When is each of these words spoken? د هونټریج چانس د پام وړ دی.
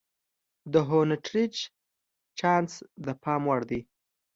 د 0.73 0.75
هونټریج 0.87 1.55
چانس 2.39 2.71
د 3.05 3.07
پام 3.23 3.41
وړ 3.49 3.61
دی. 3.69 3.81